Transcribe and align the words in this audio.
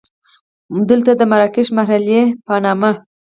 دلته 0.89 1.11
د 1.15 1.21
مراکشي 1.31 1.73
محلې 1.77 2.21
په 2.45 2.53
نامه. 2.63 2.91